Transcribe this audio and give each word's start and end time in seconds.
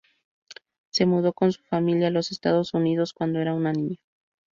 Se 0.89 1.05
mudó 1.05 1.31
con 1.31 1.51
su 1.51 1.61
familia 1.61 2.07
a 2.07 2.09
los 2.09 2.31
Estados 2.31 2.73
Unidos 2.73 3.13
cuando 3.13 3.37
era 3.37 3.53
una 3.53 3.71
niña. 3.71 3.97